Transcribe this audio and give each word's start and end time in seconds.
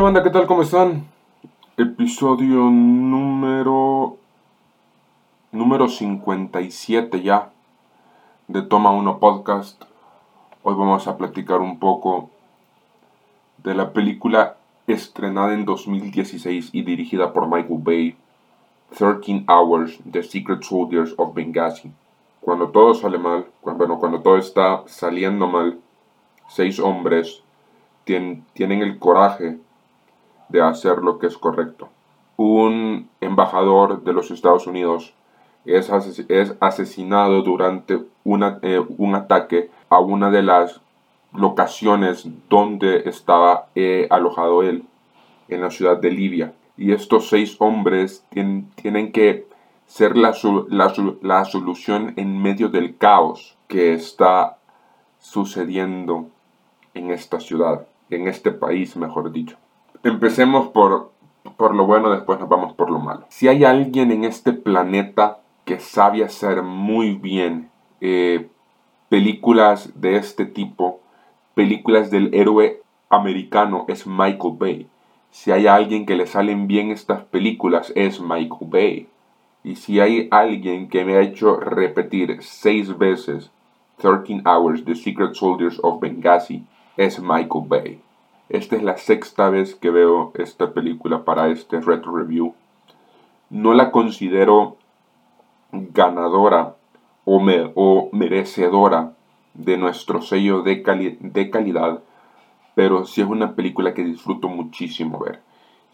banda? 0.00 0.22
¿Qué 0.22 0.30
tal? 0.30 0.46
¿Cómo 0.46 0.62
están? 0.62 1.04
Episodio 1.76 2.70
número... 2.70 4.16
Número 5.50 5.86
57 5.86 7.20
ya 7.20 7.50
de 8.48 8.62
Toma 8.62 8.90
1 8.90 9.18
Podcast. 9.18 9.82
Hoy 10.62 10.74
vamos 10.74 11.06
a 11.06 11.18
platicar 11.18 11.60
un 11.60 11.78
poco 11.78 12.30
de 13.58 13.74
la 13.74 13.92
película 13.92 14.56
estrenada 14.86 15.52
en 15.52 15.66
2016 15.66 16.70
y 16.72 16.82
dirigida 16.82 17.34
por 17.34 17.46
Michael 17.46 17.80
Bay, 17.82 18.16
13 18.96 19.44
Hours, 19.46 19.98
The 20.10 20.22
Secret 20.22 20.62
Soldiers 20.62 21.14
of 21.18 21.34
Benghazi. 21.34 21.92
Cuando 22.40 22.70
todo 22.70 22.94
sale 22.94 23.18
mal, 23.18 23.46
cuando, 23.60 23.98
cuando 23.98 24.22
todo 24.22 24.38
está 24.38 24.84
saliendo 24.86 25.46
mal, 25.46 25.78
seis 26.48 26.80
hombres 26.80 27.42
tienen 28.04 28.82
el 28.82 28.98
coraje 28.98 29.58
de 30.52 30.60
hacer 30.60 30.98
lo 30.98 31.18
que 31.18 31.26
es 31.26 31.36
correcto. 31.36 31.88
Un 32.36 33.08
embajador 33.20 34.04
de 34.04 34.12
los 34.12 34.30
Estados 34.30 34.66
Unidos 34.66 35.14
es, 35.64 35.90
asesinado 36.60 37.42
durante 37.42 37.94
eh, 37.94 38.84
un 38.98 39.14
ataque 39.14 39.70
a 39.88 40.00
una 40.00 40.30
de 40.30 40.42
las 40.42 40.80
locaciones 41.32 42.26
donde 42.48 43.08
estaba 43.08 43.68
eh, 43.74 44.06
alojado 44.10 44.62
él, 44.62 44.84
en 45.48 45.60
la 45.60 45.70
ciudad 45.70 45.98
de 45.98 46.10
Libia. 46.10 46.52
Y 46.76 46.92
estos 46.92 47.28
seis 47.28 47.56
hombres 47.58 48.24
tienen, 48.30 49.12
que 49.12 49.46
ser 49.86 50.16
la, 50.16 50.34
la 51.20 51.44
solución 51.44 52.14
en 52.16 52.40
medio 52.40 52.68
del 52.68 52.96
caos 52.96 53.56
que 53.68 53.94
está 53.94 54.58
sucediendo 55.18 56.28
en 56.94 57.10
esta 57.10 57.40
ciudad, 57.40 57.86
en 58.10 58.26
este 58.26 58.50
país, 58.50 58.96
mejor 58.96 59.30
dicho. 59.32 59.56
Empecemos 60.04 60.68
por, 60.68 61.12
por 61.56 61.74
lo 61.74 61.86
bueno, 61.86 62.10
después 62.10 62.40
nos 62.40 62.48
vamos 62.48 62.72
por 62.74 62.90
lo 62.90 62.98
malo. 62.98 63.24
Si 63.28 63.46
hay 63.46 63.64
alguien 63.64 64.10
en 64.10 64.24
este 64.24 64.52
planeta 64.52 65.38
que 65.64 65.78
sabe 65.78 66.24
hacer 66.24 66.62
muy 66.62 67.14
bien 67.14 67.70
eh, 68.00 68.48
películas 69.08 69.92
de 70.00 70.16
este 70.16 70.44
tipo, 70.44 71.00
películas 71.54 72.10
del 72.10 72.34
héroe 72.34 72.82
americano, 73.10 73.84
es 73.86 74.06
Michael 74.06 74.54
Bay. 74.58 74.86
Si 75.30 75.52
hay 75.52 75.68
alguien 75.68 76.04
que 76.04 76.16
le 76.16 76.26
salen 76.26 76.66
bien 76.66 76.90
estas 76.90 77.22
películas, 77.24 77.92
es 77.94 78.20
Michael 78.20 78.70
Bay. 78.70 79.08
Y 79.62 79.76
si 79.76 80.00
hay 80.00 80.26
alguien 80.32 80.88
que 80.88 81.04
me 81.04 81.14
ha 81.14 81.20
hecho 81.20 81.60
repetir 81.60 82.38
seis 82.40 82.98
veces 82.98 83.52
13 83.98 84.42
Hours, 84.44 84.84
The 84.84 84.96
Secret 84.96 85.34
Soldiers 85.34 85.78
of 85.80 86.00
Benghazi, 86.00 86.64
es 86.96 87.20
Michael 87.20 87.66
Bay. 87.68 88.00
Esta 88.52 88.76
es 88.76 88.82
la 88.82 88.98
sexta 88.98 89.48
vez 89.48 89.74
que 89.74 89.88
veo 89.88 90.32
esta 90.34 90.74
película 90.74 91.24
para 91.24 91.48
este 91.48 91.80
retro 91.80 92.14
review. 92.14 92.54
No 93.48 93.72
la 93.72 93.90
considero 93.90 94.76
ganadora 95.72 96.76
o, 97.24 98.10
merecedora 98.12 99.14
de 99.54 99.78
nuestro 99.78 100.20
sello 100.20 100.60
de, 100.60 101.16
de 101.18 101.50
calidad, 101.50 102.02
pero 102.74 103.06
sí 103.06 103.22
es 103.22 103.26
una 103.26 103.54
película 103.54 103.94
que 103.94 104.04
disfruto 104.04 104.48
muchísimo 104.48 105.20
ver. 105.20 105.40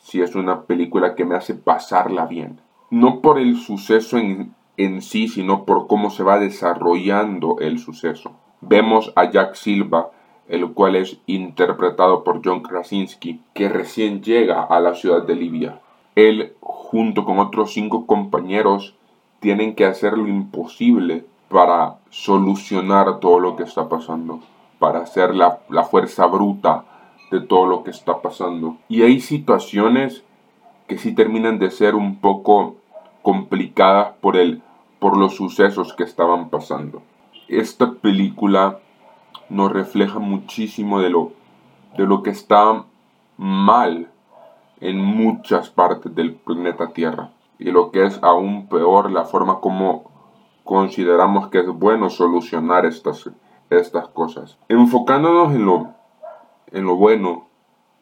Sí 0.00 0.20
es 0.20 0.34
una 0.34 0.62
película 0.62 1.14
que 1.14 1.24
me 1.24 1.36
hace 1.36 1.54
pasarla 1.54 2.26
bien. 2.26 2.58
No 2.90 3.20
por 3.20 3.38
el 3.38 3.56
suceso 3.56 4.18
en, 4.18 4.52
en 4.76 5.00
sí, 5.00 5.28
sino 5.28 5.64
por 5.64 5.86
cómo 5.86 6.10
se 6.10 6.24
va 6.24 6.40
desarrollando 6.40 7.58
el 7.60 7.78
suceso. 7.78 8.32
Vemos 8.60 9.12
a 9.14 9.30
Jack 9.30 9.54
Silva 9.54 10.10
el 10.48 10.72
cual 10.72 10.96
es 10.96 11.18
interpretado 11.26 12.24
por 12.24 12.40
John 12.44 12.62
Krasinski, 12.62 13.40
que 13.54 13.68
recién 13.68 14.22
llega 14.22 14.62
a 14.62 14.80
la 14.80 14.94
ciudad 14.94 15.22
de 15.22 15.34
Libia. 15.34 15.80
Él, 16.14 16.54
junto 16.60 17.24
con 17.24 17.38
otros 17.38 17.72
cinco 17.72 18.06
compañeros, 18.06 18.94
tienen 19.40 19.74
que 19.74 19.84
hacer 19.84 20.16
lo 20.16 20.26
imposible 20.26 21.24
para 21.48 21.96
solucionar 22.10 23.20
todo 23.20 23.38
lo 23.40 23.56
que 23.56 23.62
está 23.62 23.88
pasando, 23.88 24.40
para 24.78 25.06
ser 25.06 25.34
la, 25.34 25.60
fuerza 25.90 26.26
bruta 26.26 26.84
de 27.30 27.40
todo 27.40 27.66
lo 27.66 27.84
que 27.84 27.90
está 27.90 28.20
pasando. 28.20 28.76
Y 28.88 29.02
hay 29.02 29.20
situaciones 29.20 30.24
que 30.86 30.98
sí 30.98 31.14
terminan 31.14 31.58
de 31.58 31.70
ser 31.70 31.94
un 31.94 32.16
poco 32.16 32.76
complicadas 33.22 34.14
por, 34.20 34.36
el, 34.36 34.62
por 34.98 35.16
los 35.16 35.36
sucesos 35.36 35.92
que 35.92 36.04
estaban 36.04 36.48
pasando. 36.48 37.02
Esta 37.48 37.92
película 37.92 38.78
nos 39.48 39.72
refleja 39.72 40.18
muchísimo 40.18 41.00
de 41.00 41.10
lo, 41.10 41.32
de 41.96 42.06
lo 42.06 42.22
que 42.22 42.30
está 42.30 42.84
mal 43.36 44.10
en 44.80 44.98
muchas 44.98 45.70
partes 45.70 46.14
del 46.14 46.34
planeta 46.34 46.92
Tierra. 46.92 47.30
Y 47.58 47.70
lo 47.70 47.90
que 47.90 48.06
es 48.06 48.18
aún 48.22 48.68
peor, 48.68 49.10
la 49.10 49.24
forma 49.24 49.60
como 49.60 50.10
consideramos 50.64 51.48
que 51.48 51.60
es 51.60 51.66
bueno 51.66 52.10
solucionar 52.10 52.86
estas, 52.86 53.30
estas 53.70 54.08
cosas. 54.08 54.58
Enfocándonos 54.68 55.54
en 55.54 55.64
lo, 55.64 55.94
en 56.70 56.84
lo 56.84 56.96
bueno, 56.96 57.48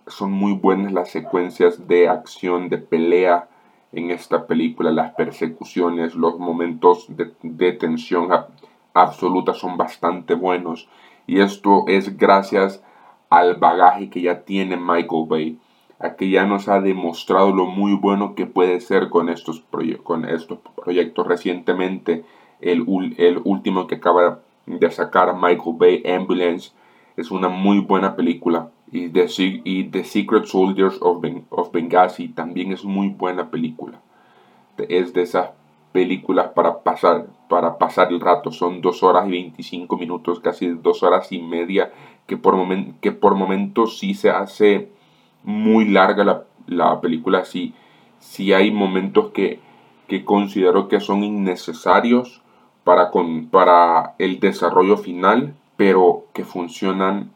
son 0.07 0.33
muy 0.33 0.53
buenas 0.53 0.93
las 0.93 1.11
secuencias 1.11 1.89
de 1.89 2.09
acción, 2.09 2.69
de 2.69 2.79
pelea 2.79 3.49
en 3.93 4.11
esta 4.11 4.47
película, 4.47 4.91
las 4.91 5.13
persecuciones, 5.13 6.15
los 6.15 6.39
momentos 6.39 7.07
de, 7.09 7.33
de 7.43 7.73
tensión 7.73 8.29
absoluta 8.93 9.55
son 9.55 9.77
bastante 9.77 10.35
buenos 10.35 10.89
y 11.27 11.41
esto 11.41 11.85
es 11.89 12.17
gracias 12.17 12.83
al 13.31 13.57
bagaje 13.57 14.09
que 14.11 14.23
ya 14.23 14.45
tiene 14.45 14.77
Michael 14.77 15.27
Bay, 15.29 15.59
a 15.99 16.15
que 16.15 16.31
ya 16.31 16.47
nos 16.47 16.69
ha 16.69 16.81
demostrado 16.81 17.53
lo 17.53 17.67
muy 17.67 17.95
bueno 17.95 18.35
que 18.35 18.47
puede 18.47 18.81
ser 18.81 19.09
con 19.09 19.29
estos, 19.29 19.65
con 20.03 20.25
estos 20.25 20.59
proyectos. 20.83 21.27
Recientemente, 21.27 22.25
el, 22.61 22.85
el 23.19 23.41
último 23.45 23.87
que 23.87 23.97
acaba 23.97 24.41
de 24.67 24.91
sacar 24.91 25.35
Michael 25.35 25.77
Bay, 25.79 26.03
Ambulance, 26.07 26.73
es 27.17 27.31
una 27.31 27.49
muy 27.49 27.81
buena 27.81 28.15
película. 28.15 28.71
Y 28.93 29.09
The, 29.09 29.27
y 29.65 29.85
The 29.85 30.05
Secret 30.05 30.45
Soldiers 30.45 30.99
of, 31.01 31.25
of 31.51 31.73
Benghazi 31.73 32.29
también 32.29 32.73
es 32.73 32.85
muy 32.85 33.09
buena 33.09 33.51
película. 33.51 34.01
Es 34.77 35.13
de 35.13 35.23
esas 35.23 35.51
películas 35.97 36.49
para 36.55 36.81
pasar, 36.81 37.25
para 37.49 37.79
pasar 37.79 38.13
el 38.13 38.21
rato. 38.21 38.51
Son 38.53 38.83
dos 38.83 39.03
horas 39.03 39.27
y 39.27 39.31
25 39.31 39.97
minutos, 39.97 40.41
casi 40.41 40.69
dos 40.69 41.03
horas 41.03 41.33
y 41.33 41.41
media, 41.41 41.91
que 42.27 42.37
por, 42.37 42.55
que 43.01 43.13
por 43.13 43.35
momentos 43.35 43.99
sí 43.99 44.13
se 44.13 44.29
hace 44.29 44.91
muy 45.43 45.89
larga 45.89 46.23
la, 46.23 46.45
la 46.67 47.01
película. 47.01 47.47
Sí, 47.47 47.73
sí 48.19 48.53
hay 48.53 48.71
momentos 48.71 49.31
que, 49.33 49.59
que 50.07 50.23
considero 50.23 50.89
que 50.89 51.01
son 51.01 51.25
innecesarios 51.25 52.43
para, 52.85 53.11
con, 53.11 53.47
para 53.47 54.17
el 54.19 54.39
desarrollo 54.39 54.99
final, 54.99 55.55
pero 55.79 56.27
que 56.35 56.45
funcionan 56.45 57.31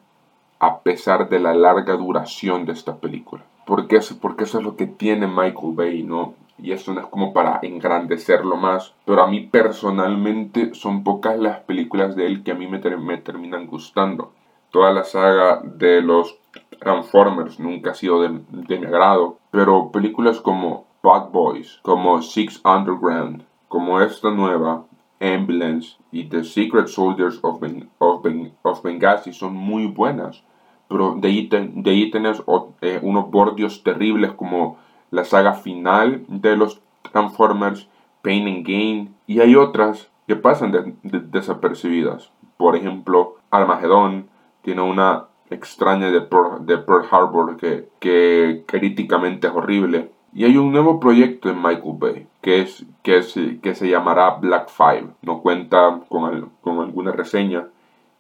a 0.59 0.81
pesar 0.81 1.31
de 1.31 1.39
la 1.41 1.55
larga 1.55 1.97
duración 1.97 2.67
de 2.67 2.73
esta 2.73 2.97
película. 2.97 3.43
Porque, 3.65 4.01
porque 4.21 4.45
eso 4.45 4.59
es 4.59 4.65
lo 4.65 4.77
que 4.77 4.87
tiene 4.87 5.27
Michael 5.27 5.73
Bay, 5.73 6.03
¿no? 6.03 6.35
Y 6.63 6.73
esto 6.73 6.93
no 6.93 7.01
es 7.01 7.07
como 7.07 7.33
para 7.33 7.59
engrandecerlo 7.63 8.57
más, 8.57 8.95
pero 9.05 9.23
a 9.23 9.27
mí 9.27 9.41
personalmente 9.47 10.75
son 10.75 11.05
pocas 11.05 11.39
las 11.39 11.61
películas 11.61 12.17
de 12.17 12.27
él 12.27 12.43
que 12.43 12.53
a 12.53 12.55
mí 12.55 12.67
me, 12.67 12.79
me 12.79 13.19
terminan 13.19 13.67
gustando. 13.67 14.33
Toda 14.71 14.93
la 14.93 15.05
saga 15.05 15.61
de 15.65 16.01
los 16.03 16.39
Transformers 16.79 17.59
nunca 17.61 17.91
ha 17.91 17.95
sido 17.95 18.23
de, 18.23 18.31
mi 18.79 18.87
agrado, 18.87 19.39
pero 19.51 19.91
películas 19.91 20.41
como 20.41 20.87
Bad 21.03 21.31
Boys, 21.31 21.79
como 21.83 22.23
Six 22.23 22.63
Underground, 22.65 23.45
como 23.69 24.01
esta 24.01 24.31
nueva, 24.31 24.85
Ambulance 25.21 25.97
y 26.11 26.25
The 26.25 26.45
Secret 26.45 26.87
Soldiers 26.87 27.39
of, 27.43 27.63
of, 27.99 28.83
Benghazi 28.83 29.33
son 29.33 29.55
muy 29.55 29.87
buenas, 29.87 30.43
pero 30.89 31.15
de 31.15 31.29
ahí, 31.29 31.47
de 31.47 32.11
tenés 32.11 32.43
eh, 32.81 32.99
unos 33.03 33.31
bordios 33.31 33.83
terribles 33.83 34.33
como 34.33 34.79
la 35.11 35.25
saga 35.25 35.55
final 35.55 36.25
de 36.29 36.57
los 36.57 36.81
Transformers, 37.13 37.89
Pain 38.23 38.47
and 38.47 38.67
Gain, 38.67 39.15
y 39.27 39.41
hay 39.41 39.57
otras 39.57 40.11
que 40.27 40.37
pasan 40.37 40.99
desapercibidas. 41.03 42.31
Por 42.57 42.77
ejemplo, 42.77 43.37
Armageddon 43.51 44.29
tiene 44.63 44.83
una 44.83 45.27
extraña 45.51 46.11
de 46.11 46.21
Pearl, 46.21 47.07
Harbor 47.11 47.57
que, 47.57 47.89
que 47.99 48.65
críticamente 48.67 49.49
es 49.49 49.53
horrible. 49.53 50.13
Y 50.33 50.45
hay 50.45 50.57
un 50.57 50.71
nuevo 50.71 51.01
proyecto 51.01 51.51
en 51.51 51.57
Michael 51.57 51.97
Bay 51.99 52.27
que, 52.41 52.61
es, 52.61 52.87
que, 53.03 53.19
es, 53.19 53.35
que 53.61 53.75
se 53.75 53.89
llamará 53.89 54.31
Black 54.37 54.69
Five. 54.69 55.09
No 55.23 55.41
cuenta 55.41 56.01
con, 56.09 56.51
con 56.61 56.79
alguna 56.79 57.11
reseña 57.11 57.67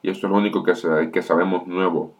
y 0.02 0.10
esto 0.10 0.26
es 0.26 0.32
lo 0.32 0.38
único 0.38 0.62
que, 0.62 0.72
que 1.12 1.22
sabemos 1.22 1.66
nuevo 1.66 2.12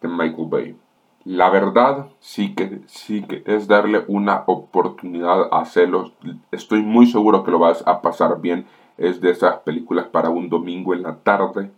de 0.00 0.08
Michael 0.08 0.48
Bay. 0.48 0.76
La 1.24 1.50
verdad 1.50 2.08
sí 2.18 2.54
que, 2.54 2.80
sí 2.86 3.22
que 3.22 3.44
es 3.46 3.68
darle 3.68 4.04
una 4.08 4.42
oportunidad 4.46 5.48
a 5.52 5.60
hacerlo. 5.60 6.12
Estoy 6.50 6.82
muy 6.82 7.06
seguro 7.06 7.44
que 7.44 7.52
lo 7.52 7.60
vas 7.60 7.86
a 7.86 8.02
pasar 8.02 8.40
bien. 8.40 8.66
Es 8.98 9.20
de 9.20 9.30
esas 9.30 9.58
películas 9.58 10.06
para 10.06 10.30
un 10.30 10.48
domingo 10.48 10.94
en 10.94 11.02
la 11.02 11.16
tarde. 11.18 11.70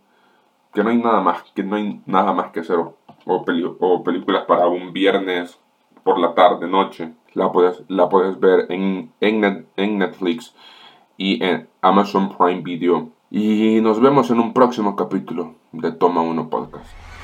Que 0.73 0.83
no 0.83 0.89
hay 0.89 0.97
nada 0.97 1.21
más 1.21 1.43
que, 1.53 1.63
no 1.63 1.75
hay 1.75 2.01
nada 2.07 2.33
más 2.33 2.51
que 2.51 2.61
hacer. 2.61 2.77
O, 3.25 4.03
películas 4.03 4.45
para 4.45 4.67
un 4.67 4.93
viernes 4.93 5.59
por 6.03 6.17
la 6.17 6.33
tarde, 6.33 6.67
noche. 6.67 7.13
La 7.33 7.51
puedes, 7.51 7.83
la 7.87 8.09
puedes 8.09 8.39
ver 8.39 8.65
en, 8.69 9.11
en, 9.19 9.67
en 9.75 9.97
Netflix 9.99 10.55
y 11.17 11.43
en 11.43 11.69
Amazon 11.81 12.35
Prime 12.35 12.61
Video. 12.61 13.09
Y 13.29 13.79
nos 13.81 13.99
vemos 13.99 14.31
en 14.31 14.39
un 14.39 14.53
próximo 14.53 14.95
capítulo 14.95 15.53
de 15.71 15.91
Toma 15.91 16.21
1 16.21 16.49
Podcast. 16.49 17.14